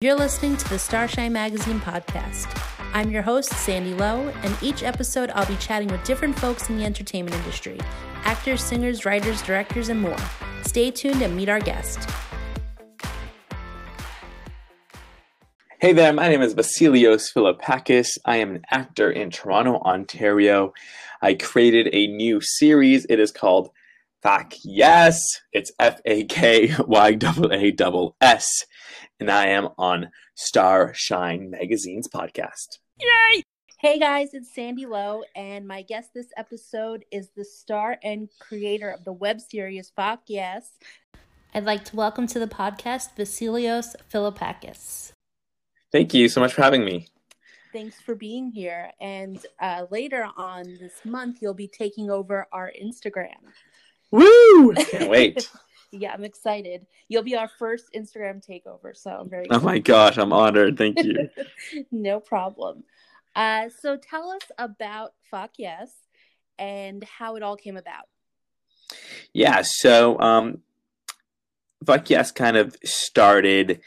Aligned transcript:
You're 0.00 0.14
listening 0.14 0.56
to 0.58 0.68
the 0.68 0.78
Starshine 0.78 1.32
Magazine 1.32 1.80
podcast. 1.80 2.46
I'm 2.94 3.10
your 3.10 3.22
host, 3.22 3.52
Sandy 3.52 3.94
Lo, 3.94 4.32
and 4.44 4.56
each 4.62 4.84
episode 4.84 5.28
I'll 5.34 5.44
be 5.44 5.56
chatting 5.56 5.88
with 5.88 6.04
different 6.04 6.38
folks 6.38 6.68
in 6.70 6.78
the 6.78 6.84
entertainment 6.84 7.34
industry 7.34 7.80
actors, 8.22 8.62
singers, 8.62 9.04
writers, 9.04 9.42
directors, 9.42 9.88
and 9.88 10.00
more. 10.00 10.16
Stay 10.62 10.92
tuned 10.92 11.20
and 11.20 11.36
meet 11.36 11.48
our 11.48 11.58
guest. 11.58 12.08
Hey 15.80 15.92
there, 15.92 16.12
my 16.12 16.28
name 16.28 16.42
is 16.42 16.54
Vasilios 16.54 17.34
Filippakis. 17.34 18.18
I 18.24 18.36
am 18.36 18.54
an 18.54 18.62
actor 18.70 19.10
in 19.10 19.30
Toronto, 19.30 19.80
Ontario. 19.80 20.74
I 21.22 21.34
created 21.34 21.88
a 21.92 22.06
new 22.06 22.40
series. 22.40 23.04
It 23.10 23.18
is 23.18 23.32
called 23.32 23.70
Fak 24.22 24.54
Yaass. 24.64 25.18
It's 25.52 25.72
F 25.80 26.00
A 26.04 26.22
K 26.26 26.72
Y 26.86 27.18
A 27.20 27.72
A 27.74 28.10
S 28.20 28.64
and 29.20 29.30
I 29.30 29.46
am 29.46 29.68
on 29.78 30.10
Starshine 30.34 31.50
Magazine's 31.50 32.08
podcast. 32.08 32.78
Yay! 33.00 33.42
Hey 33.78 33.98
guys, 33.98 34.32
it's 34.32 34.54
Sandy 34.54 34.86
Lo, 34.86 35.22
and 35.34 35.66
my 35.66 35.82
guest 35.82 36.10
this 36.14 36.28
episode 36.36 37.04
is 37.10 37.30
the 37.36 37.44
star 37.44 37.98
and 38.04 38.28
creator 38.38 38.90
of 38.90 39.04
the 39.04 39.12
web 39.12 39.40
series 39.40 39.90
Fak 39.96 40.20
Yaass. 40.30 40.70
I'd 41.52 41.64
like 41.64 41.84
to 41.86 41.96
welcome 41.96 42.28
to 42.28 42.38
the 42.38 42.46
podcast 42.46 43.16
Vasilios 43.16 43.96
Filippakis. 44.12 45.12
Thank 45.90 46.14
you 46.14 46.28
so 46.28 46.40
much 46.40 46.52
for 46.52 46.62
having 46.62 46.84
me. 46.84 47.08
Thanks 47.72 48.00
for 48.00 48.14
being 48.14 48.52
here. 48.52 48.92
And 49.00 49.44
uh, 49.60 49.86
later 49.90 50.28
on 50.36 50.64
this 50.78 51.04
month, 51.04 51.38
you'll 51.40 51.54
be 51.54 51.68
taking 51.68 52.08
over 52.08 52.46
our 52.52 52.70
Instagram. 52.80 53.36
Woo! 54.12 54.74
Can't 54.90 55.10
wait. 55.10 55.50
Yeah, 55.90 56.12
I'm 56.12 56.24
excited. 56.24 56.86
You'll 57.08 57.22
be 57.22 57.36
our 57.36 57.48
first 57.48 57.86
Instagram 57.96 58.46
takeover, 58.46 58.94
so 58.94 59.10
I'm 59.10 59.30
very. 59.30 59.46
Excited. 59.46 59.62
Oh 59.62 59.64
my 59.64 59.78
gosh, 59.78 60.18
I'm 60.18 60.32
honored. 60.32 60.76
Thank 60.76 61.02
you. 61.02 61.28
no 61.90 62.20
problem. 62.20 62.84
Uh, 63.34 63.68
so 63.80 63.96
tell 63.96 64.30
us 64.30 64.42
about 64.58 65.14
Fak 65.30 65.50
Yaass 65.60 65.90
and 66.58 67.04
how 67.04 67.36
it 67.36 67.42
all 67.42 67.56
came 67.56 67.76
about. 67.76 68.04
Yeah, 69.32 69.62
so 69.62 70.18
um, 70.18 70.58
Fak 71.86 72.06
Yaass 72.06 72.34
kind 72.34 72.56
of 72.56 72.76
started. 72.84 73.80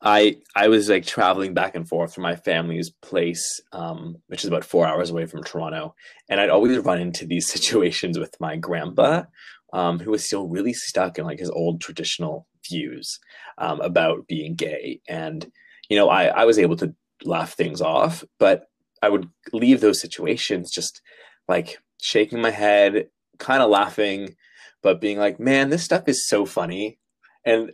I 0.00 0.38
I 0.54 0.68
was 0.68 0.88
like 0.88 1.06
traveling 1.06 1.54
back 1.54 1.74
and 1.74 1.88
forth 1.88 2.14
from 2.14 2.22
my 2.22 2.36
family's 2.36 2.90
place, 2.90 3.60
um, 3.72 4.16
which 4.28 4.44
is 4.44 4.48
about 4.48 4.64
four 4.64 4.86
hours 4.86 5.10
away 5.10 5.26
from 5.26 5.42
Toronto, 5.42 5.94
and 6.28 6.40
I'd 6.40 6.50
always 6.50 6.78
run 6.78 7.00
into 7.00 7.26
these 7.26 7.48
situations 7.52 8.18
with 8.18 8.34
my 8.40 8.56
grandpa, 8.56 9.24
um, 9.72 9.98
who 9.98 10.10
was 10.10 10.24
still 10.24 10.48
really 10.48 10.72
stuck 10.72 11.18
in 11.18 11.24
like 11.24 11.38
his 11.38 11.50
old 11.50 11.80
traditional 11.80 12.46
views 12.68 13.18
um, 13.58 13.80
about 13.80 14.26
being 14.26 14.54
gay. 14.54 15.00
And, 15.08 15.50
you 15.88 15.96
know, 15.96 16.08
I, 16.08 16.26
I 16.26 16.44
was 16.44 16.58
able 16.58 16.76
to 16.76 16.94
laugh 17.24 17.54
things 17.54 17.80
off, 17.80 18.24
but 18.38 18.66
I 19.02 19.08
would 19.08 19.28
leave 19.52 19.80
those 19.80 20.00
situations 20.00 20.70
just 20.70 21.00
like 21.48 21.78
shaking 22.00 22.40
my 22.40 22.50
head, 22.50 23.08
kind 23.38 23.62
of 23.62 23.70
laughing, 23.70 24.36
but 24.82 25.00
being 25.00 25.18
like, 25.18 25.40
man, 25.40 25.70
this 25.70 25.84
stuff 25.84 26.08
is 26.08 26.28
so 26.28 26.46
funny. 26.46 26.98
And 27.44 27.72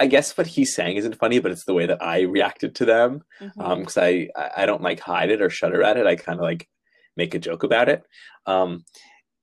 I 0.00 0.06
guess 0.06 0.36
what 0.36 0.46
he's 0.46 0.74
saying 0.74 0.96
isn't 0.96 1.18
funny, 1.18 1.40
but 1.40 1.50
it's 1.50 1.64
the 1.64 1.74
way 1.74 1.86
that 1.86 2.02
I 2.02 2.22
reacted 2.22 2.74
to 2.76 2.84
them. 2.84 3.22
Mm-hmm. 3.40 3.60
Um, 3.60 3.86
I, 3.96 4.28
I 4.56 4.66
don't 4.66 4.82
like 4.82 5.00
hide 5.00 5.30
it 5.30 5.42
or 5.42 5.50
shudder 5.50 5.82
at 5.82 5.96
it. 5.96 6.06
I 6.06 6.16
kind 6.16 6.38
of 6.38 6.44
like 6.44 6.68
make 7.16 7.34
a 7.34 7.38
joke 7.38 7.64
about 7.64 7.88
it. 7.88 8.04
Um, 8.46 8.84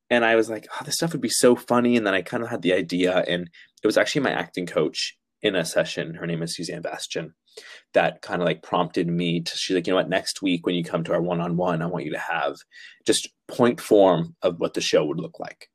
and 0.10 0.24
I 0.26 0.36
was 0.36 0.50
like, 0.50 0.68
oh, 0.72 0.84
this 0.86 0.96
stuff 0.96 1.14
would 1.14 1.22
be 1.22 1.30
so 1.30 1.56
funny. 1.56 1.98
And 1.98 2.06
then 2.06 2.14
I 2.14 2.22
kind 2.22 2.44
of 2.44 2.50
had 2.50 2.62
the 2.62 2.74
idea, 2.74 3.24
and 3.28 3.50
it 3.84 3.88
was 3.88 3.98
actually 3.98 4.22
my 4.22 4.32
acting 4.32 4.66
coach 4.66 5.18
in 5.42 5.56
a 5.56 5.66
session. 5.66 6.16
Her 6.16 6.26
name 6.26 6.42
is 6.42 6.56
Suzanne 6.56 6.82
Bastian. 6.82 7.34
That 7.94 8.22
kind 8.22 8.42
of 8.42 8.46
like 8.46 8.64
prompted 8.64 9.08
me 9.08 9.42
to. 9.42 9.52
She's 9.56 9.76
like, 9.76 9.88
you 9.88 9.92
know 9.92 9.98
what? 9.98 10.10
Next 10.10 10.42
week 10.42 10.66
when 10.66 10.76
you 10.76 10.84
come 10.84 11.04
to 11.04 11.14
our 11.14 11.22
one-on-one, 11.22 11.82
I 11.82 11.86
want 11.86 12.06
you 12.06 12.12
to 12.12 12.20
have 12.20 12.56
just 13.06 13.30
point 13.48 13.80
form 13.80 14.36
of 14.42 14.60
what 14.60 14.74
the 14.74 14.82
show 14.82 15.06
would 15.06 15.20
look 15.20 15.40
like. 15.40 15.70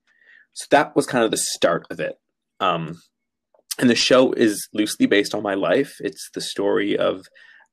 So 0.53 0.67
that 0.71 0.97
was 0.97 1.07
kind 1.07 1.25
of 1.25 1.31
the 1.31 1.37
start 1.37 1.87
of 1.91 2.01
it. 2.01 2.19
Um, 2.59 3.01
and 3.79 3.89
the 3.89 3.95
show 3.95 4.33
is 4.33 4.69
loosely 4.75 5.07
based 5.07 5.35
on 5.35 5.43
my 5.43 5.55
life. 5.55 5.95
It's 6.01 6.29
the 6.35 6.41
story 6.41 6.99
of 6.99 7.25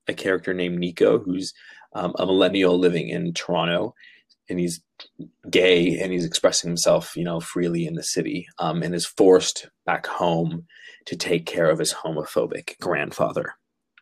a 0.08 0.14
character 0.14 0.54
named 0.54 0.78
Nico, 0.78 1.20
who's 1.20 1.52
um, 1.94 2.14
a 2.18 2.26
millennial 2.26 2.78
living 2.78 3.10
in 3.10 3.34
Toronto, 3.34 3.94
and 4.50 4.60
he's 4.60 4.82
gay 5.50 6.00
and 6.00 6.12
he's 6.12 6.26
expressing 6.26 6.70
himself, 6.70 7.16
you 7.16 7.24
know, 7.24 7.40
freely 7.40 7.86
in 7.86 7.96
the 7.96 8.04
city, 8.04 8.48
um, 8.60 8.84
and 8.84 8.96
is 8.96 9.06
forced 9.06 9.70
back 9.86 10.08
home 10.08 10.66
to 11.06 11.16
take 11.16 11.46
care 11.46 11.70
of 11.70 11.80
his 11.80 11.94
homophobic 11.94 12.80
grandfather. 12.80 13.56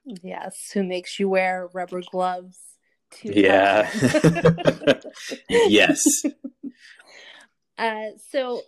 Yes, 0.06 0.72
who 0.73 0.83
makes 0.83 1.19
you 1.19 1.29
wear 1.29 1.69
rubber 1.73 2.01
gloves? 2.11 2.59
yeah. 3.23 3.89
yes. 5.50 6.03
Uh, 7.77 8.09
so 8.29 8.62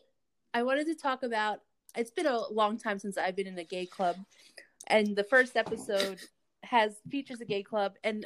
I 0.53 0.63
wanted 0.63 0.87
to 0.87 0.95
talk 0.95 1.23
about. 1.23 1.59
It's 1.95 2.11
been 2.11 2.27
a 2.27 2.47
long 2.51 2.77
time 2.77 2.99
since 2.99 3.17
I've 3.17 3.35
been 3.35 3.47
in 3.47 3.57
a 3.57 3.63
gay 3.63 3.85
club, 3.85 4.17
and 4.87 5.15
the 5.15 5.23
first 5.23 5.55
episode 5.55 6.19
has 6.63 6.95
features 7.09 7.41
a 7.41 7.45
gay 7.45 7.63
club, 7.63 7.93
and 8.03 8.25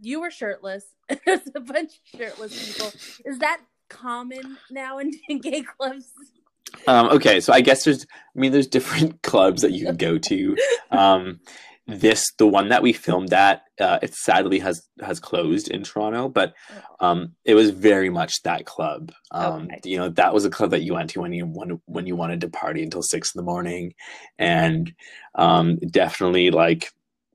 you 0.00 0.20
were 0.20 0.30
shirtless. 0.30 0.84
There's 1.26 1.40
a 1.54 1.60
bunch 1.60 1.92
of 1.92 2.20
shirtless 2.20 2.66
people. 2.66 2.92
Is 3.24 3.38
that 3.38 3.60
common 3.88 4.58
now 4.70 4.98
in, 4.98 5.12
in 5.28 5.38
gay 5.42 5.62
clubs? 5.62 6.12
Um, 6.86 7.08
okay, 7.08 7.40
so 7.40 7.52
I 7.52 7.62
guess 7.62 7.84
there's, 7.84 8.04
I 8.36 8.38
mean, 8.38 8.52
there's 8.52 8.66
different 8.66 9.22
clubs 9.22 9.62
that 9.62 9.72
you 9.72 9.86
can 9.86 9.96
go 9.96 10.18
to. 10.18 10.56
Um, 10.90 11.40
this, 11.86 12.30
the 12.36 12.46
one 12.46 12.68
that 12.68 12.82
we 12.82 12.92
filmed 12.92 13.32
at, 13.32 13.62
uh, 13.80 13.98
it 14.02 14.12
sadly 14.14 14.58
has 14.58 14.86
has 15.00 15.18
closed 15.18 15.70
in 15.70 15.82
Toronto, 15.82 16.28
but 16.28 16.52
oh. 17.00 17.06
um, 17.06 17.32
it 17.46 17.54
was 17.54 17.70
very 17.70 18.10
much 18.10 18.42
that 18.42 18.66
club. 18.66 19.10
Um, 19.30 19.62
okay. 19.62 19.80
You 19.84 19.96
know, 19.96 20.10
that 20.10 20.34
was 20.34 20.44
a 20.44 20.50
club 20.50 20.72
that 20.72 20.82
you 20.82 20.92
went 20.92 21.08
to 21.10 21.22
when 21.22 21.32
you 21.32 21.46
wanted 21.46 21.80
when 21.86 22.06
you 22.06 22.14
wanted 22.14 22.42
to 22.42 22.50
party 22.50 22.82
until 22.82 23.02
six 23.02 23.34
in 23.34 23.38
the 23.38 23.50
morning, 23.50 23.94
and 24.38 24.92
um, 25.36 25.78
definitely 25.90 26.50
like 26.50 26.92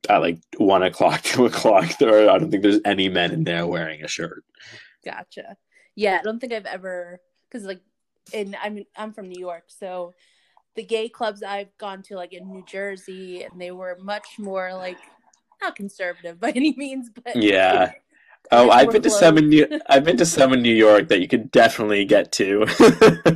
at 0.10 0.18
like 0.18 0.40
one 0.58 0.84
o'clock, 0.84 1.22
two 1.24 1.46
o'clock. 1.46 1.98
There, 1.98 2.30
I 2.30 2.38
don't 2.38 2.52
think 2.52 2.64
there's 2.64 2.82
any 2.86 3.10
men 3.10 3.32
in 3.32 3.44
there 3.44 3.66
wearing 3.68 4.04
a 4.04 4.08
shirt. 4.08 4.44
Gotcha. 5.04 5.58
Yeah, 5.96 6.18
I 6.20 6.24
don't 6.24 6.40
think 6.40 6.54
I've 6.54 6.66
ever 6.66 7.20
because 7.50 7.66
like, 7.66 7.82
in 8.32 8.56
I'm 8.62 8.86
I'm 8.96 9.14
from 9.14 9.28
New 9.28 9.40
York, 9.40 9.66
so 9.68 10.14
the 10.76 10.84
gay 10.84 11.10
clubs 11.10 11.44
I've 11.44 11.76
gone 11.78 12.02
to 12.04 12.16
like 12.16 12.34
in 12.34 12.50
New 12.50 12.64
Jersey, 12.66 13.44
and 13.44 13.60
they 13.60 13.72
were 13.72 13.98
much 14.02 14.40
more 14.40 14.74
like 14.74 14.98
not 15.62 15.76
conservative 15.76 16.40
by 16.40 16.52
any 16.52 16.74
means, 16.78 17.10
but 17.10 17.36
yeah. 17.36 17.92
Oh, 18.52 18.70
I've 18.70 18.92
been 18.92 19.02
to 19.04 19.10
some 19.10 19.38
in 19.38 19.48
New. 19.48 19.80
I've 19.88 20.04
been 20.04 20.18
to 20.18 20.26
some 20.26 20.52
in 20.52 20.62
New 20.62 20.76
York 20.76 21.08
that 21.08 21.22
you 21.22 21.30
could 21.30 21.50
definitely 21.50 22.04
get 22.04 22.34
to. 22.34 22.68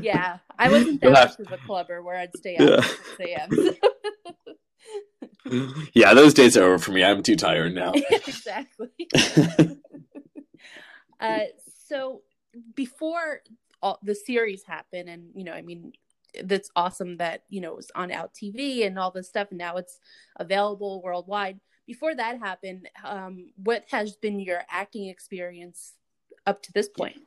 yeah, 0.01 0.39
I 0.59 0.69
wasn't 0.69 0.99
that 0.99 1.11
much 1.11 1.39
of 1.39 1.49
a 1.49 1.57
clubber 1.65 2.03
where 2.03 2.17
I'd 2.17 2.35
stay 2.35 2.57
out 2.57 2.69
yeah. 2.69 2.75
at 2.75 2.83
six 2.83 3.19
a.m 3.21 3.77
yeah, 5.93 6.13
those 6.13 6.33
days 6.33 6.57
are 6.57 6.63
over 6.63 6.79
for 6.79 6.91
me. 6.91 7.03
I'm 7.03 7.23
too 7.23 7.35
tired 7.35 7.73
now. 7.73 7.93
exactly. 8.11 8.89
uh, 11.19 11.39
so 11.87 12.21
before 12.75 13.41
all 13.81 13.99
the 14.03 14.15
series 14.15 14.63
happened, 14.63 15.09
and 15.09 15.29
you 15.35 15.43
know, 15.43 15.53
I 15.53 15.61
mean, 15.61 15.93
that's 16.43 16.69
awesome 16.75 17.17
that 17.17 17.43
you 17.49 17.61
know 17.61 17.71
it 17.71 17.77
was 17.77 17.91
on 17.95 18.11
Out 18.11 18.33
TV 18.33 18.85
and 18.85 18.97
all 18.97 19.11
this 19.11 19.27
stuff, 19.27 19.49
and 19.49 19.57
now 19.57 19.77
it's 19.77 19.99
available 20.37 21.01
worldwide. 21.01 21.59
Before 21.85 22.13
that 22.13 22.39
happened, 22.39 22.89
um, 23.03 23.51
what 23.55 23.85
has 23.91 24.15
been 24.17 24.39
your 24.39 24.63
acting 24.69 25.07
experience 25.07 25.93
up 26.45 26.61
to 26.63 26.73
this 26.73 26.89
point? 26.89 27.21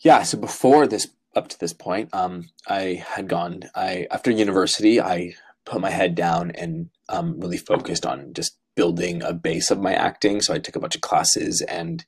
Yeah, 0.00 0.22
so 0.22 0.36
before 0.36 0.86
this, 0.86 1.08
up 1.34 1.48
to 1.48 1.58
this 1.58 1.72
point, 1.72 2.12
um, 2.12 2.50
I 2.66 3.02
had 3.06 3.28
gone. 3.28 3.62
I 3.74 4.06
after 4.10 4.30
university, 4.30 5.00
I 5.00 5.34
put 5.68 5.80
my 5.80 5.90
head 5.90 6.14
down 6.14 6.50
and 6.52 6.90
um, 7.08 7.38
really 7.38 7.58
focused 7.58 8.06
on 8.06 8.32
just 8.32 8.58
building 8.74 9.22
a 9.22 9.32
base 9.32 9.70
of 9.70 9.80
my 9.80 9.92
acting. 9.92 10.40
So 10.40 10.54
I 10.54 10.58
took 10.58 10.76
a 10.76 10.80
bunch 10.80 10.94
of 10.94 11.00
classes 11.00 11.60
and 11.62 12.04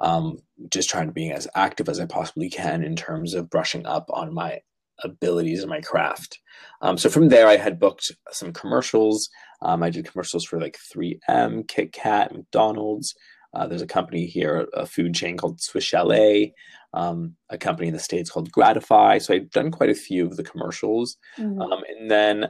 um, 0.00 0.38
just 0.70 0.88
trying 0.88 1.08
to 1.08 1.12
be 1.12 1.30
as 1.30 1.48
active 1.54 1.88
as 1.88 1.98
I 1.98 2.06
possibly 2.06 2.48
can 2.48 2.84
in 2.84 2.96
terms 2.96 3.34
of 3.34 3.50
brushing 3.50 3.86
up 3.86 4.06
on 4.08 4.32
my 4.32 4.60
abilities 5.02 5.60
and 5.60 5.70
my 5.70 5.80
craft. 5.80 6.38
Um, 6.80 6.96
so 6.96 7.08
from 7.08 7.28
there, 7.28 7.48
I 7.48 7.56
had 7.56 7.80
booked 7.80 8.12
some 8.30 8.52
commercials. 8.52 9.28
Um, 9.62 9.82
I 9.82 9.90
did 9.90 10.08
commercials 10.08 10.44
for 10.44 10.60
like 10.60 10.78
3M, 10.94 11.66
Kit 11.68 11.92
Kat, 11.92 12.32
McDonald's. 12.32 13.14
Uh, 13.54 13.66
there's 13.66 13.82
a 13.82 13.86
company 13.86 14.26
here, 14.26 14.66
a 14.74 14.86
food 14.86 15.14
chain 15.14 15.36
called 15.36 15.60
Swiss 15.60 15.84
Chalet, 15.84 16.54
um, 16.94 17.36
a 17.50 17.58
company 17.58 17.88
in 17.88 17.94
the 17.94 18.00
States 18.00 18.30
called 18.30 18.50
Gratify. 18.50 19.18
So 19.18 19.34
I've 19.34 19.50
done 19.50 19.70
quite 19.70 19.90
a 19.90 19.94
few 19.94 20.24
of 20.24 20.36
the 20.36 20.44
commercials. 20.44 21.16
Mm-hmm. 21.36 21.60
Um, 21.60 21.82
and 21.98 22.10
then 22.10 22.46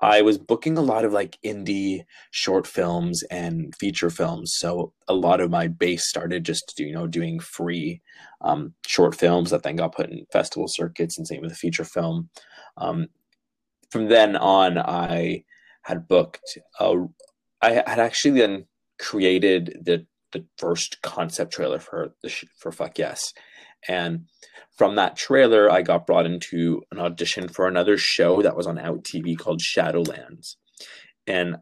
I 0.00 0.22
was 0.22 0.38
booking 0.38 0.76
a 0.76 0.82
lot 0.82 1.04
of 1.04 1.12
like 1.12 1.38
indie 1.44 2.04
short 2.30 2.66
films 2.66 3.22
and 3.24 3.74
feature 3.76 4.10
films. 4.10 4.54
So 4.56 4.92
a 5.06 5.14
lot 5.14 5.40
of 5.40 5.50
my 5.50 5.68
base 5.68 6.08
started 6.08 6.44
just 6.44 6.74
you 6.78 6.92
know 6.92 7.06
doing 7.06 7.38
free 7.38 8.00
um, 8.40 8.74
short 8.86 9.14
films 9.14 9.50
that 9.50 9.62
then 9.62 9.76
got 9.76 9.94
put 9.94 10.10
in 10.10 10.26
festival 10.32 10.66
circuits 10.68 11.18
and 11.18 11.26
same 11.26 11.40
with 11.40 11.50
the 11.50 11.56
feature 11.56 11.84
film. 11.84 12.30
Um, 12.76 13.08
from 13.90 14.08
then 14.08 14.36
on, 14.36 14.78
I 14.78 15.44
had 15.82 16.08
booked 16.08 16.58
a, 16.80 17.04
I 17.60 17.72
had 17.72 18.00
actually 18.00 18.40
then 18.40 18.66
created 18.98 19.82
the 19.84 20.06
the 20.32 20.44
first 20.56 21.02
concept 21.02 21.52
trailer 21.52 21.78
for 21.78 22.14
the 22.22 22.28
sh- 22.28 22.46
for 22.56 22.72
Fak 22.72 22.94
Yaass, 22.94 23.34
and 23.88 24.26
from 24.76 24.96
that 24.96 25.16
trailer, 25.16 25.70
I 25.70 25.82
got 25.82 26.06
brought 26.06 26.26
into 26.26 26.82
an 26.90 26.98
audition 26.98 27.48
for 27.48 27.68
another 27.68 27.96
show 27.98 28.42
that 28.42 28.56
was 28.56 28.66
on 28.66 28.78
Out 28.78 29.04
TV 29.04 29.36
called 29.38 29.60
Shadowlands, 29.60 30.56
and 31.26 31.56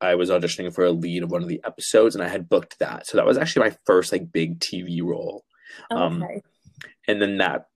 I 0.00 0.14
was 0.14 0.30
auditioning 0.30 0.74
for 0.74 0.84
a 0.84 0.90
lead 0.90 1.22
of 1.22 1.30
one 1.30 1.42
of 1.42 1.48
the 1.48 1.60
episodes, 1.64 2.14
and 2.14 2.22
I 2.24 2.28
had 2.28 2.48
booked 2.48 2.78
that. 2.80 3.06
So 3.06 3.16
that 3.16 3.24
was 3.26 3.38
actually 3.38 3.70
my 3.70 3.76
first 3.86 4.12
like 4.12 4.32
big 4.32 4.60
TV 4.60 5.02
role. 5.02 5.44
Um, 5.90 6.22
Okay. 6.22 6.42
and 7.08 7.22
then 7.22 7.38
that 7.38 7.66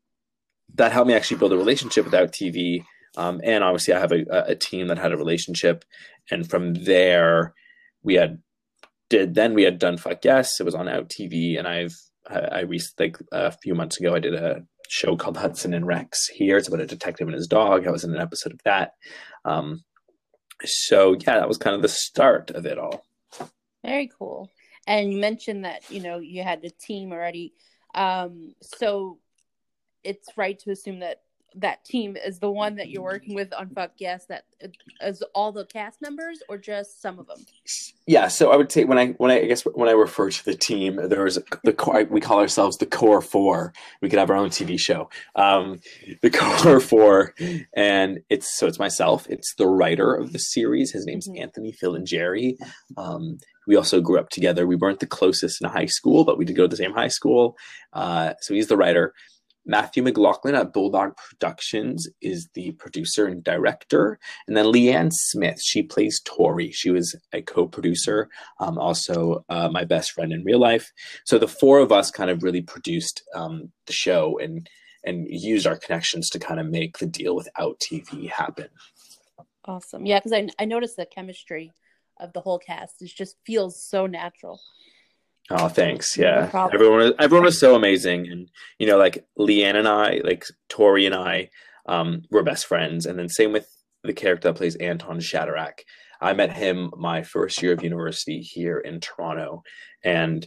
that 0.75 0.93
helped 0.93 1.08
me 1.08 1.14
actually 1.14 1.38
build 1.38 1.52
a 1.52 1.56
relationship 1.56 2.05
with 2.05 2.14
Out 2.14 2.32
TV. 2.32 2.85
Um, 3.17 3.41
and 3.43 3.64
obviously, 3.64 3.94
I 3.94 3.99
have 4.00 4.12
a, 4.12 4.25
a 4.47 4.55
team 4.55 4.87
that 4.88 4.99
had 4.99 5.12
a 5.12 5.17
relationship, 5.17 5.85
and 6.31 6.49
from 6.49 6.75
there, 6.75 7.55
we 8.02 8.14
had 8.14 8.38
did 9.08 9.35
then 9.35 9.55
we 9.55 9.62
had 9.64 9.79
done 9.79 9.97
Fak 9.97 10.23
Yaass. 10.23 10.61
It 10.61 10.64
was 10.64 10.75
on 10.75 10.88
Out 10.88 11.08
TV, 11.08 11.58
and 11.58 11.67
I've 11.67 11.94
I, 12.28 12.38
I 12.38 12.61
recently 12.61 13.06
like 13.06 13.19
a 13.32 13.52
few 13.52 13.75
months 13.75 13.99
ago 13.99 14.14
I 14.14 14.19
did 14.19 14.34
a 14.34 14.64
show 14.88 15.17
called 15.17 15.37
Hudson 15.37 15.75
and 15.75 15.87
Rex 15.87 16.26
here. 16.28 16.56
It's 16.56 16.69
about 16.69 16.81
a 16.81 16.87
detective 16.87 17.28
and 17.28 17.34
his 17.34 17.46
dog. 17.46 17.87
I 17.87 17.90
was 17.90 18.05
in 18.05 18.14
an 18.14 18.20
episode 18.20 18.52
of 18.52 18.62
that. 18.64 18.94
Um, 19.44 19.84
so 20.64 21.12
yeah, 21.12 21.38
that 21.38 21.49
was 21.49 21.58
kind 21.58 21.76
of 21.76 21.82
the 21.82 21.88
start 21.88 22.50
of 22.50 22.67
it 22.67 22.78
all. 22.78 23.05
Very 23.84 24.11
cool. 24.19 24.50
And 24.87 25.12
you 25.12 25.20
mentioned 25.20 25.64
that, 25.64 25.88
you 25.90 26.00
know, 26.00 26.19
you 26.19 26.43
had 26.43 26.64
a 26.64 26.70
team 26.70 27.12
already. 27.12 27.55
Um, 27.94 28.55
so 28.61 29.19
it's 30.02 30.28
right 30.37 30.58
to 30.61 30.70
assume 30.70 31.00
that 31.00 31.23
that 31.56 31.85
team 31.85 32.17
is 32.17 32.38
the 32.38 32.50
one 32.50 32.76
that 32.76 32.91
you're 32.91 33.02
working 33.02 33.35
with 33.35 33.52
on 33.52 33.70
Fak 33.70 33.93
Yaass, 34.00 34.26
that 34.29 34.44
is 35.00 35.23
all 35.35 35.52
the 35.52 35.64
cast 35.67 36.00
members 36.02 36.43
or 36.49 36.58
just 36.58 37.00
some 37.02 37.19
of 37.19 37.26
them? 37.26 37.38
Yeah, 38.06 38.29
so 38.29 38.50
I 38.50 38.56
would 38.56 38.70
say 38.73 38.85
when 38.85 38.99
I 38.99 39.08
when 39.19 39.31
I, 39.31 39.41
I 39.41 39.47
guess 39.47 39.62
when 39.62 39.88
I 39.88 39.93
refer 39.93 40.31
to 40.31 40.44
the 40.44 40.55
team, 40.55 40.97
there's 40.97 41.38
the 41.64 41.73
core. 41.73 42.05
We 42.11 42.20
call 42.20 42.41
ourselves 42.41 42.76
the 42.79 42.87
core 42.87 43.20
four. 43.23 43.73
We 44.02 44.08
could 44.08 44.19
have 44.19 44.31
our 44.31 44.37
own 44.37 44.50
TV 44.50 44.79
show. 44.79 45.11
Um, 45.37 45.81
the 46.23 46.31
core 46.31 46.81
four, 46.81 47.35
and 47.75 48.20
it's 48.29 48.58
so 48.58 48.67
it's 48.67 48.79
myself. 48.79 49.26
It's 49.29 49.55
the 49.56 49.69
writer 49.69 50.14
of 50.14 50.32
the 50.32 50.38
series. 50.38 50.93
His 50.93 51.06
name's 51.06 51.29
Mhm. 51.29 51.41
Anthony 51.41 51.73
Phil 51.73 51.94
and 51.94 52.06
Jerry. 52.06 52.56
Um, 52.97 53.38
we 53.67 53.76
also 53.76 54.00
grew 54.00 54.19
up 54.19 54.31
together. 54.31 54.67
We 54.67 54.76
weren't 54.76 55.00
the 55.00 55.06
closest 55.06 55.62
in 55.62 55.69
high 55.69 55.87
school, 55.87 56.25
but 56.25 56.38
we 56.38 56.44
did 56.44 56.56
go 56.56 56.62
to 56.64 56.69
the 56.69 56.76
same 56.76 56.93
high 56.93 57.08
school. 57.08 57.56
Uh, 57.93 58.35
so 58.41 58.55
he's 58.55 58.67
the 58.69 58.76
writer. 58.76 59.14
Matthew 59.67 60.03
McLaughlin 60.03 60.55
at 60.55 60.73
Bulldog 60.73 61.17
Productions 61.17 62.09
is 62.21 62.49
the 62.55 62.73
producer 62.73 63.27
and 63.27 63.45
director. 63.45 64.19
And 64.47 64.57
then 64.57 64.67
Leanne 64.67 65.12
Smith, 65.12 65.61
she 65.62 65.83
plays 65.83 66.21
Tori. 66.25 66.71
She 66.71 66.91
was 66.91 67.15
a 67.33 67.43
co 67.43 67.67
producer, 67.67 68.29
um, 68.59 68.79
also 68.79 69.45
uh, 69.49 69.69
my 69.69 69.85
best 69.85 70.12
friend 70.12 70.33
in 70.33 70.45
real 70.45 70.59
life. 70.59 70.91
So 71.25 71.39
the 71.39 71.49
four 71.49 71.79
of 71.79 71.93
us 71.93 72.11
kind 72.11 72.31
of 72.31 72.43
really 72.43 72.62
produced 72.62 73.23
um, 73.35 73.71
the 73.87 73.93
show 73.93 74.39
and 74.39 74.69
and 75.05 75.27
used 75.31 75.67
our 75.67 75.79
connections 75.79 76.29
to 76.31 76.39
kind 76.39 76.61
of 76.61 76.67
make 76.67 76.99
the 76.99 77.07
deal 77.07 77.35
with 77.35 77.49
Out 77.59 77.81
TV 77.81 78.29
happen. 78.29 78.69
Awesome. 79.65 80.05
Yeah, 80.05 80.19
because 80.19 80.33
I, 80.33 80.49
I 80.59 80.65
noticed 80.67 80.97
the 80.97 81.07
chemistry 81.07 81.73
of 82.19 82.33
the 82.33 82.41
whole 82.41 82.59
cast. 82.59 83.01
It 83.01 83.11
just 83.15 83.37
feels 83.47 83.83
so 83.83 84.07
natural. 84.07 84.61
Oh, 85.50 85.69
thanks. 85.69 86.17
Yeah, 86.17 86.47
problem. 86.47 86.75
everyone 86.75 87.12
everyone 87.19 87.44
was 87.44 87.58
so 87.58 87.75
amazing, 87.75 88.29
and 88.29 88.49
you 88.79 88.87
know, 88.87 88.99
like 88.99 89.25
Leanne 89.38 89.75
and 89.75 89.88
I, 89.88 90.20
like 90.25 90.44
Tori 90.69 91.06
and 91.06 91.14
I, 91.14 91.50
um, 91.87 92.23
were 92.31 92.43
best 92.43 92.67
friends, 92.67 93.05
and 93.05 93.19
then 93.19 93.29
same 93.29 93.52
with 93.52 93.69
the 94.05 94.12
character 94.12 94.49
that 94.49 94.56
plays 94.56 94.76
Anton 94.76 95.19
Shadrack. 95.20 95.85
I 96.20 96.35
met 96.35 96.52
him 96.52 96.91
my 96.97 97.23
first 97.23 97.62
year 97.62 97.73
of 97.73 97.82
university 97.82 98.41
here 98.41 98.79
in 98.79 99.00
Toronto, 99.00 99.62
and 100.05 100.47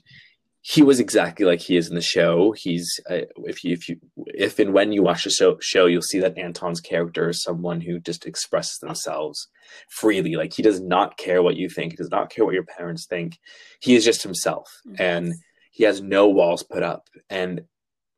he 0.65 0.81
was 0.81 1.01
exactly 1.01 1.45
like 1.45 1.59
he 1.59 1.75
is 1.75 1.89
in 1.89 1.95
the 1.95 2.01
show. 2.01 2.53
He's 2.53 2.97
uh, 3.09 3.25
if 3.43 3.65
you 3.65 3.73
if 3.73 3.89
you 3.89 3.97
if 4.27 4.57
and 4.59 4.73
when 4.73 4.93
you 4.93 5.03
watch 5.03 5.25
the 5.25 5.29
show, 5.29 5.57
show, 5.59 5.87
you'll 5.87 6.01
see 6.01 6.21
that 6.21 6.37
Anton's 6.37 6.79
character 6.79 7.29
is 7.29 7.43
someone 7.43 7.81
who 7.81 7.99
just 7.99 8.25
expresses 8.25 8.79
themselves 8.79 9.49
freely. 9.89 10.35
Like 10.35 10.53
he 10.53 10.63
does 10.63 10.79
not 10.79 11.17
care 11.17 11.43
what 11.43 11.57
you 11.57 11.67
think. 11.67 11.91
He 11.91 11.97
does 11.97 12.09
not 12.09 12.29
care 12.29 12.45
what 12.45 12.53
your 12.53 12.63
parents 12.63 13.05
think. 13.05 13.39
He 13.81 13.95
is 13.95 14.05
just 14.05 14.23
himself, 14.23 14.69
and 14.97 15.33
he 15.71 15.83
has 15.83 16.01
no 16.01 16.29
walls 16.29 16.63
put 16.63 16.81
up. 16.81 17.09
And 17.29 17.63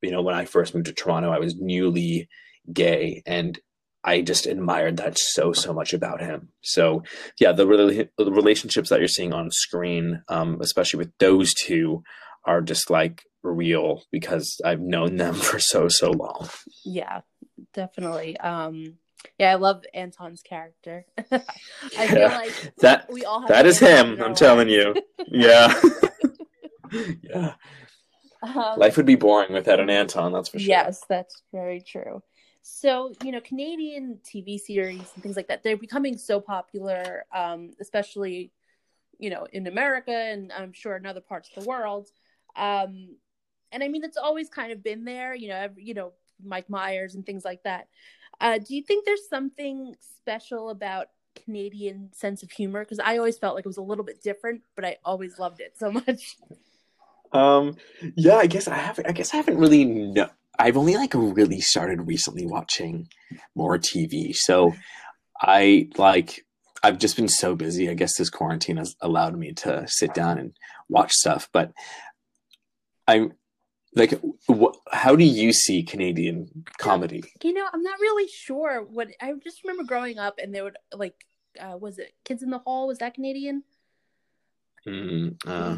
you 0.03 0.11
know, 0.11 0.21
when 0.21 0.35
I 0.35 0.45
first 0.45 0.75
moved 0.75 0.85
to 0.85 0.93
Toronto, 0.93 1.31
I 1.31 1.39
was 1.39 1.55
newly 1.55 2.29
gay, 2.71 3.23
and 3.25 3.59
I 4.03 4.21
just 4.21 4.45
admired 4.45 4.97
that 4.97 5.17
so 5.17 5.51
so 5.51 5.73
much 5.73 5.93
about 5.93 6.21
him. 6.21 6.49
So 6.61 7.01
yeah, 7.39 7.53
the, 7.53 7.65
rela- 7.65 8.07
the 8.19 8.31
relationships 8.31 8.91
that 8.91 8.99
you're 8.99 9.07
seeing 9.07 9.33
on 9.33 9.49
screen, 9.49 10.21
um, 10.27 10.59
especially 10.61 10.99
with 10.99 11.11
those 11.17 11.55
two, 11.55 12.03
are 12.45 12.61
just 12.61 12.89
like 12.89 13.23
real 13.43 14.03
because 14.11 14.59
I've 14.63 14.79
known 14.81 15.17
them 15.17 15.33
for 15.47 15.59
so 15.59 15.87
so 15.87 16.11
long. 16.11 16.49
Yeah, 16.83 17.21
definitely. 17.73 18.37
Um, 18.39 18.97
yeah, 19.39 19.51
I 19.51 19.55
love 19.55 19.83
Anton's 19.93 20.41
character. 20.43 21.05
I 21.31 22.07
feel 22.07 22.19
Yeah. 22.19 22.37
like 22.37 22.73
That 22.79 23.11
we 23.11 23.25
all 23.25 23.39
have 23.41 23.49
that 23.49 23.65
is 23.65 23.79
him. 23.79 24.21
I'm 24.21 24.35
telling 24.35 24.69
you. 24.69 24.95
Yeah. 25.27 25.73
yeah. 27.23 27.53
Um, 28.43 28.77
Life 28.79 28.95
would 28.97 29.07
be 29.07 29.15
boring 29.15 29.53
without 29.53 29.79
an 29.79 29.89
Anton. 29.89 30.31
That's 30.33 30.49
for 30.49 30.59
sure. 30.59 30.67
Yes, 30.69 31.01
that's 31.09 31.41
very 31.51 31.81
true. 31.81 32.21
So, 32.61 33.11
you 33.23 33.31
know, 33.31 33.41
Canadian 33.41 34.19
TV 34.23 34.59
series 34.59 35.01
and 35.15 35.23
things 35.23 35.35
like 35.35 35.47
that, 35.47 35.63
they're 35.63 35.77
becoming 35.77 36.17
so 36.17 36.39
popular, 36.39 37.25
um, 37.33 37.71
especially, 37.81 38.51
you 39.17 39.29
know, 39.31 39.47
in 39.51 39.65
America 39.67 40.11
and 40.11 40.51
I'm 40.51 40.73
sure 40.73 40.95
in 40.95 41.05
other 41.07 41.21
parts 41.21 41.49
of 41.55 41.63
the 41.63 41.67
world. 41.69 42.09
Um, 42.55 43.15
and 43.71 43.83
I 43.83 43.87
mean, 43.87 44.03
it's 44.03 44.17
always 44.17 44.49
kind 44.49 44.71
of 44.71 44.83
been 44.83 45.05
there, 45.05 45.35
you 45.35 45.49
know, 45.49 45.55
every, 45.55 45.83
you 45.83 45.93
know, 45.93 46.13
Mike 46.43 46.69
Myers 46.69 47.15
and 47.15 47.25
things 47.25 47.43
like 47.45 47.63
that. 47.63 47.87
Uh, 48.39 48.57
do 48.57 48.75
you 48.75 48.81
think 48.81 49.05
there's 49.05 49.27
something 49.29 49.95
special 50.19 50.69
about 50.69 51.07
Canadian 51.35 52.09
sense 52.13 52.43
of 52.43 52.51
humor? 52.51 52.83
Because 52.83 52.99
I 52.99 53.17
always 53.17 53.37
felt 53.37 53.55
like 53.55 53.65
it 53.65 53.67
was 53.67 53.77
a 53.77 53.81
little 53.81 54.03
bit 54.03 54.21
different, 54.21 54.61
but 54.75 54.85
I 54.85 54.97
always 55.03 55.39
loved 55.39 55.61
it 55.61 55.77
so 55.77 55.91
much. 56.07 56.37
Um, 57.31 57.75
yeah, 58.15 58.35
I 58.35 58.47
guess 58.47 58.67
I 58.67 58.75
haven't. 58.75 59.07
I 59.07 59.11
guess 59.11 59.33
I 59.33 59.37
haven't 59.37 59.57
really. 59.57 59.85
No, 59.85 60.29
I've 60.57 60.77
only 60.77 60.95
like 60.95 61.13
really 61.13 61.59
started 61.59 62.07
recently 62.07 62.45
watching 62.45 63.09
more 63.55 63.77
TV. 63.77 64.33
So 64.35 64.73
I 65.41 65.89
like. 65.97 66.45
I've 66.83 66.99
just 66.99 67.15
been 67.15 67.27
so 67.27 67.55
busy. 67.55 67.89
I 67.89 67.95
guess 67.95 68.15
this 68.15 68.29
quarantine 68.29 68.77
has 68.77 68.95
allowed 69.01 69.35
me 69.37 69.53
to 69.53 69.85
sit 69.87 70.13
down 70.13 70.37
and 70.37 70.53
watch 70.87 71.13
stuff. 71.13 71.49
But 71.51 71.71
I'm 73.07 73.33
like, 73.95 74.19
wh- 74.49 74.75
how 74.91 75.15
do 75.15 75.23
you 75.23 75.53
see 75.53 75.83
Canadian 75.83 76.65
comedy? 76.77 77.23
You 77.43 77.53
know, 77.53 77.65
I'm 77.71 77.83
not 77.83 77.99
really 77.99 78.27
sure 78.27 78.83
what 78.83 79.09
I 79.21 79.33
just 79.43 79.63
remember 79.63 79.83
growing 79.83 80.19
up 80.19 80.39
and 80.41 80.53
they 80.53 80.61
would 80.61 80.77
like 80.93 81.25
uh 81.59 81.77
was 81.77 81.99
it 81.99 82.13
Kids 82.23 82.43
in 82.43 82.49
the 82.49 82.59
Hall? 82.59 82.87
Was 82.87 82.97
that 82.99 83.13
Canadian? 83.13 83.63
Mm, 84.87 85.35
uh, 85.47 85.77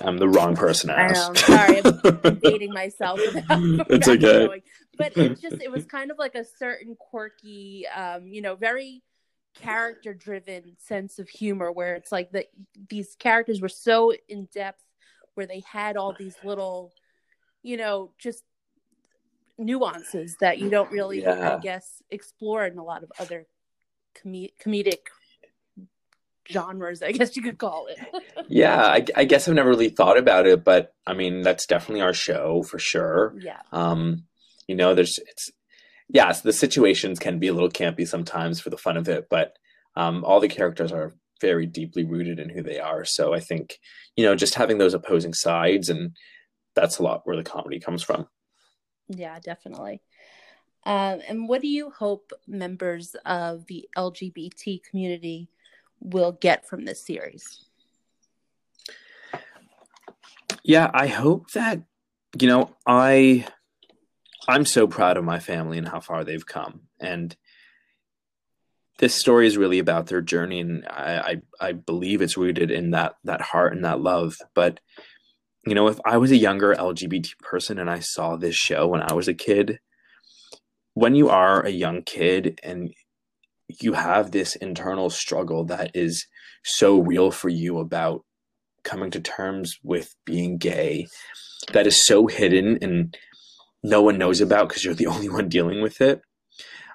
I'm 0.00 0.18
the 0.18 0.28
wrong 0.28 0.54
person 0.54 0.88
to 0.88 0.94
I 0.96 1.08
ask. 1.08 1.14
know, 1.14 1.28
I'm 1.30 1.56
sorry, 1.56 1.82
I'm 2.24 2.38
dating 2.42 2.72
myself 2.72 3.20
It's 3.50 4.06
okay. 4.08 4.44
knowing. 4.44 4.62
But 4.96 5.16
it 5.16 5.40
just 5.40 5.60
it 5.60 5.72
was 5.72 5.84
kind 5.86 6.12
of 6.12 6.18
like 6.18 6.36
a 6.36 6.44
certain 6.44 6.94
quirky, 6.96 7.84
um, 7.88 8.28
you 8.28 8.42
know, 8.42 8.54
very 8.54 9.02
character 9.60 10.14
driven 10.14 10.76
sense 10.78 11.18
of 11.18 11.28
humor 11.28 11.72
where 11.72 11.94
it's 11.96 12.12
like 12.12 12.30
that 12.32 12.46
these 12.88 13.16
characters 13.18 13.60
were 13.60 13.68
so 13.68 14.12
in 14.28 14.46
depth 14.52 14.82
where 15.34 15.46
they 15.46 15.62
had 15.70 15.96
all 15.96 16.14
these 16.18 16.36
little, 16.42 16.92
you 17.62 17.76
know, 17.76 18.12
just 18.18 18.44
nuances 19.58 20.36
that 20.40 20.58
you 20.58 20.70
don't 20.70 20.90
really, 20.90 21.26
I 21.26 21.58
guess, 21.58 22.02
explore 22.10 22.66
in 22.66 22.78
a 22.78 22.84
lot 22.84 23.02
of 23.02 23.12
other 23.18 23.46
com- 24.20 24.48
comedic 24.62 25.06
genres, 26.50 27.02
I 27.02 27.12
guess 27.12 27.36
you 27.36 27.42
could 27.42 27.58
call 27.58 27.86
it. 27.86 27.98
Yeah, 28.46 28.76
I, 28.76 29.04
I 29.16 29.24
guess 29.24 29.48
I've 29.48 29.54
never 29.54 29.70
really 29.70 29.88
thought 29.88 30.18
about 30.18 30.46
it, 30.46 30.64
but 30.64 30.92
I 31.06 31.14
mean, 31.14 31.40
that's 31.40 31.66
definitely 31.66 32.02
our 32.02 32.12
show 32.12 32.62
for 32.62 32.78
sure. 32.78 33.34
yeah. 33.40 33.60
Um, 33.72 34.24
you 34.68 34.76
know, 34.76 34.94
there's 34.94 35.18
it's 35.18 35.50
yes, 36.08 36.42
the 36.42 36.52
situations 36.52 37.18
can 37.18 37.38
be 37.38 37.48
a 37.48 37.54
little 37.54 37.70
campy 37.70 38.06
sometimes 38.06 38.60
for 38.60 38.68
the 38.68 38.76
fun 38.76 38.98
of 38.98 39.08
it, 39.08 39.28
but 39.30 39.56
um, 39.96 40.24
all 40.24 40.40
the 40.40 40.48
characters 40.48 40.92
are 40.92 41.14
very 41.44 41.66
deeply 41.66 42.04
rooted 42.04 42.38
in 42.40 42.48
who 42.48 42.62
they 42.62 42.80
are. 42.80 43.04
So 43.04 43.34
I 43.34 43.40
think 43.40 43.78
you 44.16 44.24
know, 44.24 44.34
just 44.34 44.54
having 44.54 44.78
those 44.78 44.94
opposing 44.94 45.34
sides, 45.34 45.90
and 45.90 46.16
that's 46.74 46.98
a 46.98 47.02
lot 47.02 47.22
where 47.24 47.36
the 47.36 47.42
comedy 47.42 47.80
comes 47.80 48.02
from. 48.02 48.26
Yeah, 49.08 49.38
definitely. 49.40 50.00
Um, 50.86 51.20
and 51.28 51.48
what 51.48 51.60
do 51.60 51.68
you 51.68 51.90
hope 51.90 52.32
members 52.46 53.14
of 53.26 53.66
the 53.66 53.88
LGBT 53.96 54.82
community 54.82 55.48
will 56.00 56.32
get 56.32 56.66
from 56.66 56.84
this 56.84 57.04
series? 57.04 57.66
Yeah, 60.62 60.90
I 60.94 61.08
hope 61.08 61.50
that 61.52 61.82
you 62.40 62.48
know, 62.48 62.74
I 62.86 63.46
I'm 64.48 64.64
so 64.64 64.86
proud 64.86 65.16
of 65.16 65.24
my 65.24 65.38
family 65.38 65.78
and 65.78 65.88
how 65.88 66.00
far 66.00 66.24
they've 66.24 66.46
come. 66.46 66.82
And 67.00 67.36
this 68.98 69.14
story 69.14 69.46
is 69.46 69.56
really 69.56 69.78
about 69.78 70.06
their 70.06 70.20
journey, 70.20 70.60
and 70.60 70.86
I, 70.86 71.40
I 71.60 71.68
I 71.68 71.72
believe 71.72 72.22
it's 72.22 72.36
rooted 72.36 72.70
in 72.70 72.90
that 72.90 73.14
that 73.24 73.40
heart 73.40 73.74
and 73.74 73.84
that 73.84 74.00
love. 74.00 74.36
But 74.54 74.80
you 75.66 75.74
know, 75.74 75.88
if 75.88 75.98
I 76.04 76.16
was 76.18 76.30
a 76.30 76.36
younger 76.36 76.74
LGBT 76.74 77.38
person 77.38 77.78
and 77.78 77.90
I 77.90 78.00
saw 78.00 78.36
this 78.36 78.54
show 78.54 78.86
when 78.86 79.02
I 79.02 79.14
was 79.14 79.28
a 79.28 79.34
kid, 79.34 79.78
when 80.92 81.14
you 81.14 81.28
are 81.28 81.62
a 81.62 81.70
young 81.70 82.02
kid 82.02 82.60
and 82.62 82.92
you 83.80 83.94
have 83.94 84.30
this 84.30 84.56
internal 84.56 85.10
struggle 85.10 85.64
that 85.64 85.90
is 85.94 86.26
so 86.64 86.98
real 86.98 87.30
for 87.30 87.48
you 87.48 87.78
about 87.78 88.24
coming 88.84 89.10
to 89.10 89.20
terms 89.20 89.78
with 89.82 90.14
being 90.26 90.58
gay 90.58 91.06
that 91.72 91.86
is 91.86 92.04
so 92.04 92.26
hidden 92.26 92.78
and 92.82 93.16
no 93.82 94.02
one 94.02 94.18
knows 94.18 94.40
about 94.40 94.68
because 94.68 94.84
you're 94.84 94.94
the 94.94 95.06
only 95.14 95.28
one 95.28 95.48
dealing 95.48 95.82
with 95.82 96.00
it. 96.00 96.22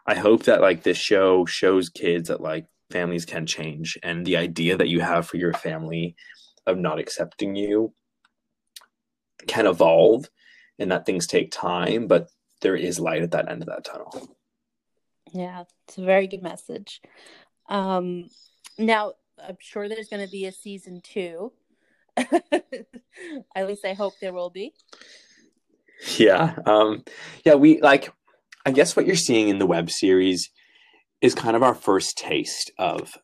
I 0.09 0.15
hope 0.15 0.45
that 0.45 0.59
like 0.59 0.81
this 0.81 0.97
show 0.97 1.45
shows 1.45 1.89
kids 1.89 2.29
that 2.29 2.41
like 2.41 2.65
families 2.89 3.25
can 3.25 3.45
change 3.45 3.95
and 4.01 4.25
the 4.25 4.37
idea 4.37 4.75
that 4.75 4.89
you 4.89 5.01
have 5.01 5.27
for 5.27 5.37
your 5.37 5.53
family 5.53 6.15
of 6.65 6.79
not 6.79 6.97
accepting 6.97 7.55
you 7.55 7.93
can 9.47 9.67
evolve 9.67 10.27
and 10.79 10.91
that 10.91 11.05
things 11.05 11.27
take 11.27 11.51
time, 11.51 12.07
but 12.07 12.27
there 12.61 12.75
is 12.75 12.99
light 12.99 13.21
at 13.21 13.29
that 13.31 13.51
end 13.51 13.61
of 13.61 13.67
that 13.67 13.85
tunnel. 13.85 14.35
Yeah, 15.31 15.65
it's 15.87 15.99
a 15.99 16.03
very 16.03 16.25
good 16.25 16.41
message. 16.41 17.01
Um, 17.69 18.29
now, 18.79 19.13
I'm 19.37 19.57
sure 19.59 19.87
there's 19.87 20.09
going 20.09 20.25
to 20.25 20.31
be 20.31 20.47
a 20.47 20.51
season 20.51 21.01
two. 21.03 21.53
At 22.17 23.67
least 23.67 23.85
I 23.85 23.93
hope 23.93 24.13
there 24.19 24.33
will 24.33 24.49
be. 24.49 24.73
Yeah. 26.17 26.55
Um, 26.65 27.03
yeah, 27.45 27.53
we 27.53 27.79
like, 27.79 28.11
I 28.65 28.71
guess 28.71 28.95
what 28.95 29.05
you're 29.05 29.15
seeing 29.15 29.49
in 29.49 29.59
the 29.59 29.65
web 29.65 29.89
series 29.89 30.49
is 31.21 31.35
kind 31.35 31.55
of 31.55 31.63
our 31.63 31.75
first 31.75 32.17
taste 32.17 32.71
of 32.77 33.17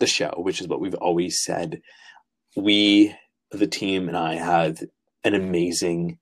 the 0.00 0.06
show, 0.06 0.34
which 0.36 0.60
is 0.60 0.68
what 0.68 0.80
we've 0.80 0.94
always 0.94 1.42
said. 1.42 1.80
We, 2.56 3.14
the 3.50 3.66
team, 3.66 4.08
and 4.08 4.16
I 4.16 4.34
had 4.34 4.88
an 5.24 5.34
amazing 5.34 6.18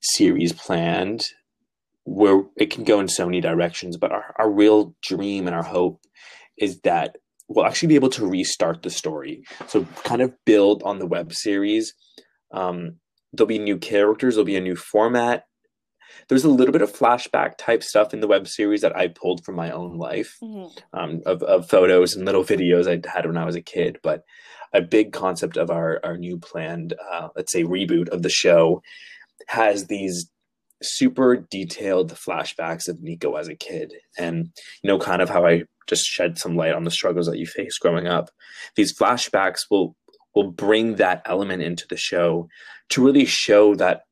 series 0.00 0.52
planned 0.52 1.28
where 2.04 2.42
it 2.56 2.70
can 2.70 2.84
go 2.84 3.00
in 3.00 3.08
so 3.08 3.24
many 3.26 3.40
directions. 3.40 3.96
But 3.96 4.12
our, 4.12 4.34
our 4.38 4.50
real 4.50 4.94
dream 5.02 5.46
and 5.46 5.56
our 5.56 5.62
hope 5.62 6.00
is 6.58 6.80
that 6.80 7.16
we'll 7.48 7.66
actually 7.66 7.88
be 7.88 7.94
able 7.94 8.10
to 8.10 8.26
restart 8.26 8.82
the 8.82 8.90
story. 8.90 9.42
So 9.66 9.86
kind 10.04 10.22
of 10.22 10.32
build 10.44 10.82
on 10.82 10.98
the 10.98 11.06
web 11.06 11.32
series. 11.32 11.94
Um, 12.52 12.96
there'll 13.32 13.48
be 13.48 13.58
new 13.58 13.78
characters, 13.78 14.34
there'll 14.34 14.46
be 14.46 14.56
a 14.56 14.60
new 14.60 14.76
format. 14.76 15.44
There's 16.28 16.44
a 16.44 16.50
little 16.50 16.72
bit 16.72 16.82
of 16.82 16.92
flashback 16.92 17.56
type 17.58 17.82
stuff 17.82 18.14
in 18.14 18.20
the 18.20 18.26
web 18.26 18.48
series 18.48 18.80
that 18.80 18.96
I 18.96 19.08
pulled 19.08 19.44
from 19.44 19.56
my 19.56 19.70
own 19.70 19.98
life 19.98 20.36
mm-hmm. 20.42 20.98
um, 20.98 21.22
of, 21.26 21.42
of 21.42 21.68
photos 21.68 22.14
and 22.14 22.24
little 22.24 22.44
videos 22.44 22.88
I 22.88 23.08
had 23.08 23.26
when 23.26 23.36
I 23.36 23.44
was 23.44 23.56
a 23.56 23.62
kid. 23.62 23.98
But 24.02 24.24
a 24.72 24.80
big 24.80 25.12
concept 25.12 25.56
of 25.56 25.70
our, 25.70 26.00
our 26.04 26.16
new 26.16 26.38
planned, 26.38 26.94
uh, 27.12 27.28
let's 27.36 27.52
say, 27.52 27.62
reboot 27.62 28.08
of 28.08 28.22
the 28.22 28.30
show 28.30 28.82
has 29.48 29.86
these 29.86 30.30
super 30.82 31.36
detailed 31.50 32.12
flashbacks 32.12 32.88
of 32.88 33.02
Nico 33.02 33.36
as 33.36 33.48
a 33.48 33.54
kid 33.54 33.92
and 34.18 34.50
you 34.82 34.88
know 34.88 34.98
kind 34.98 35.22
of 35.22 35.30
how 35.30 35.46
I 35.46 35.62
just 35.86 36.04
shed 36.04 36.38
some 36.38 36.56
light 36.56 36.74
on 36.74 36.84
the 36.84 36.90
struggles 36.90 37.26
that 37.26 37.38
you 37.38 37.46
faced 37.46 37.80
growing 37.80 38.06
up. 38.06 38.30
These 38.76 38.96
flashbacks 38.96 39.62
will 39.70 39.96
will 40.34 40.50
bring 40.50 40.96
that 40.96 41.22
element 41.26 41.62
into 41.62 41.86
the 41.88 41.96
show 41.96 42.48
to 42.90 43.04
really 43.04 43.24
show 43.24 43.74
that 43.76 44.02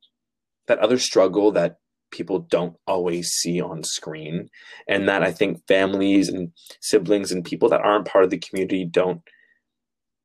that 0.67 0.79
other 0.79 0.99
struggle 0.99 1.51
that 1.53 1.77
people 2.13 2.41
don't 2.51 2.77
always 2.87 3.29
see 3.29 3.61
on 3.61 3.83
screen 3.83 4.49
and 4.87 5.09
that 5.09 5.23
I 5.23 5.33
think 5.33 5.67
families 5.67 6.29
and 6.29 6.53
siblings 6.81 7.33
and 7.33 7.45
people 7.45 7.69
that 7.71 7.81
aren't 7.81 8.07
part 8.07 8.25
of 8.25 8.31
the 8.31 8.39
community 8.39 8.85
don't 8.85 9.23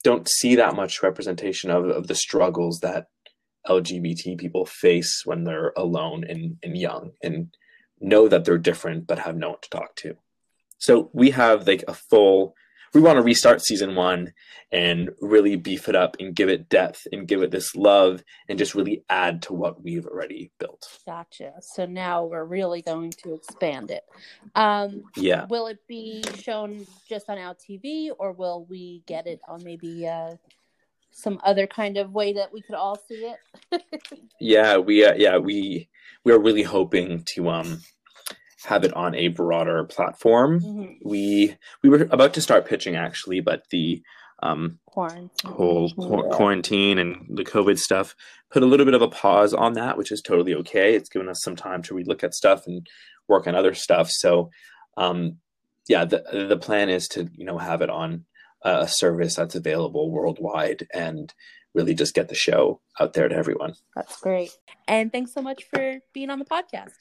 don't 0.03 0.29
see 0.29 0.55
that 0.55 0.75
much 0.75 1.01
representation 1.01 1.71
of, 1.71 1.85
of 1.85 2.07
the 2.07 2.15
struggles 2.15 2.79
that 2.81 3.07
LGBT 3.67 4.37
people 4.37 4.65
face 4.65 5.23
when 5.25 5.43
they're 5.43 5.73
alone 5.75 6.23
and, 6.23 6.57
and 6.63 6.77
young 6.77 7.11
and 7.23 7.55
know 7.99 8.27
that 8.27 8.45
they're 8.45 8.57
different 8.57 9.07
but 9.07 9.19
have 9.19 9.35
no 9.35 9.49
one 9.49 9.57
to 9.61 9.69
talk 9.69 9.95
to. 9.95 10.15
So 10.77 11.09
we 11.13 11.31
have 11.31 11.67
like 11.67 11.83
a 11.87 11.93
full 11.93 12.55
we 12.93 13.01
want 13.01 13.17
to 13.17 13.21
restart 13.21 13.61
season 13.61 13.95
one 13.95 14.33
and 14.71 15.11
really 15.21 15.55
beef 15.55 15.87
it 15.87 15.95
up 15.95 16.17
and 16.19 16.35
give 16.35 16.49
it 16.49 16.67
depth 16.69 17.07
and 17.11 17.27
give 17.27 17.41
it 17.41 17.51
this 17.51 17.75
love 17.75 18.23
and 18.49 18.59
just 18.59 18.75
really 18.75 19.03
add 19.09 19.41
to 19.43 19.53
what 19.53 19.81
we've 19.81 20.05
already 20.05 20.51
built. 20.59 20.83
Gotcha. 21.05 21.53
So 21.61 21.85
now 21.85 22.25
we're 22.25 22.43
really 22.43 22.81
going 22.81 23.11
to 23.23 23.33
expand 23.33 23.91
it. 23.91 24.03
Um, 24.55 25.03
yeah. 25.15 25.45
Will 25.49 25.67
it 25.67 25.79
be 25.87 26.23
shown 26.39 26.85
just 27.07 27.29
on 27.29 27.37
Out 27.37 27.59
TV 27.59 28.09
or 28.17 28.33
will 28.33 28.65
we 28.69 29.03
get 29.05 29.27
it 29.27 29.39
on 29.47 29.63
maybe 29.63 30.07
uh, 30.07 30.35
some 31.17 31.39
other 31.43 31.65
kind 31.65 31.97
of 31.97 32.13
way 32.13 32.33
that 32.33 32.53
we 32.53 32.61
could 32.61 32.75
all 32.75 32.99
see 33.07 33.33
it. 33.71 33.83
yeah, 34.39 34.77
we 34.77 35.03
uh, 35.03 35.15
yeah 35.15 35.37
we 35.37 35.89
we 36.23 36.31
are 36.31 36.39
really 36.39 36.63
hoping 36.63 37.23
to 37.25 37.49
um 37.49 37.81
have 38.65 38.83
it 38.83 38.93
on 38.93 39.15
a 39.15 39.27
broader 39.29 39.83
platform. 39.83 40.59
Mm-hmm. 40.59 41.09
We 41.09 41.55
we 41.83 41.89
were 41.89 42.07
about 42.11 42.33
to 42.35 42.41
start 42.41 42.67
pitching 42.67 42.95
actually, 42.95 43.39
but 43.39 43.63
the 43.69 44.01
um 44.43 44.79
quarantine. 44.85 45.51
whole 45.51 45.89
qu- 45.91 46.29
quarantine 46.31 46.97
and 46.99 47.25
the 47.29 47.45
COVID 47.45 47.77
stuff 47.77 48.15
put 48.51 48.63
a 48.63 48.65
little 48.65 48.85
bit 48.85 48.95
of 48.95 49.01
a 49.01 49.07
pause 49.07 49.53
on 49.53 49.73
that, 49.73 49.97
which 49.97 50.11
is 50.11 50.21
totally 50.21 50.53
okay. 50.55 50.95
It's 50.95 51.09
given 51.09 51.29
us 51.29 51.41
some 51.41 51.55
time 51.55 51.81
to 51.83 51.95
relook 51.95 52.23
at 52.23 52.33
stuff 52.33 52.67
and 52.67 52.85
work 53.27 53.47
on 53.47 53.55
other 53.55 53.73
stuff. 53.73 54.09
So, 54.09 54.49
um, 54.95 55.37
yeah, 55.87 56.05
the 56.05 56.23
the 56.49 56.57
plan 56.57 56.89
is 56.89 57.07
to 57.09 57.29
you 57.35 57.45
know 57.45 57.57
have 57.57 57.81
it 57.81 57.89
on 57.89 58.25
a 58.63 58.87
service 58.87 59.35
that's 59.35 59.55
available 59.55 60.11
worldwide 60.11 60.87
and 60.93 61.33
really 61.73 61.93
just 61.93 62.15
get 62.15 62.27
the 62.27 62.35
show 62.35 62.81
out 62.99 63.13
there 63.13 63.29
to 63.29 63.35
everyone. 63.35 63.73
That's 63.95 64.19
great. 64.19 64.51
And 64.87 65.11
thanks 65.11 65.33
so 65.33 65.41
much 65.41 65.63
for 65.71 65.99
being 66.13 66.29
on 66.29 66.39
the 66.39 66.45
podcast. 66.45 66.93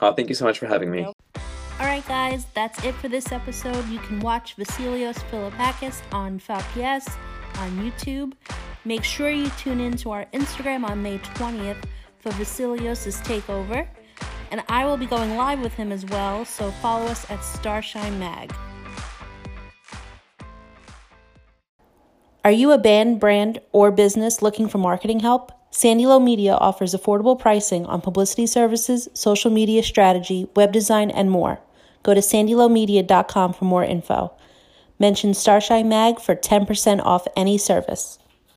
Oh, 0.00 0.12
thank 0.12 0.28
you 0.28 0.34
so 0.34 0.44
much 0.44 0.58
for 0.58 0.66
having 0.66 0.90
me. 0.90 1.04
All 1.04 1.86
right, 1.86 2.06
guys, 2.06 2.46
that's 2.54 2.82
it 2.84 2.94
for 2.96 3.08
this 3.08 3.30
episode. 3.30 3.88
You 3.88 3.98
can 4.00 4.20
watch 4.20 4.56
Vasilios 4.56 5.18
Filippakis 5.30 6.00
on 6.12 6.40
FalPS 6.40 7.08
on 7.58 7.70
YouTube. 7.78 8.32
Make 8.84 9.04
sure 9.04 9.30
you 9.30 9.48
tune 9.50 9.80
in 9.80 9.96
to 9.98 10.10
our 10.10 10.26
Instagram 10.32 10.88
on 10.88 11.02
May 11.02 11.18
20th 11.18 11.84
for 12.18 12.30
Vasilios' 12.32 13.22
takeover. 13.22 13.86
And 14.50 14.62
I 14.68 14.84
will 14.86 14.96
be 14.96 15.06
going 15.06 15.36
live 15.36 15.60
with 15.60 15.74
him 15.74 15.92
as 15.92 16.06
well, 16.06 16.44
so 16.44 16.70
follow 16.70 17.06
us 17.06 17.30
at 17.30 17.44
Starshine 17.44 18.18
Mag. 18.18 18.52
Are 22.44 22.52
you 22.52 22.72
a 22.72 22.78
band, 22.78 23.20
brand, 23.20 23.60
or 23.72 23.90
business 23.90 24.40
looking 24.40 24.68
for 24.68 24.78
marketing 24.78 25.20
help? 25.20 25.52
Sandy 25.78 26.06
Lo 26.06 26.18
Media 26.18 26.56
offers 26.56 26.92
affordable 26.92 27.38
pricing 27.38 27.86
on 27.86 28.00
publicity 28.00 28.48
services, 28.48 29.08
social 29.14 29.48
media 29.48 29.80
strategy, 29.80 30.48
web 30.56 30.72
design, 30.72 31.08
and 31.08 31.30
more. 31.30 31.60
Go 32.02 32.14
to 32.14 32.20
sandylomedia.com 32.20 33.52
for 33.52 33.64
more 33.64 33.84
info. 33.84 34.32
Mention 34.98 35.34
Starshine 35.34 35.88
Mag 35.88 36.18
for 36.18 36.34
10% 36.34 37.00
off 37.04 37.28
any 37.36 37.56
service. 37.56 38.18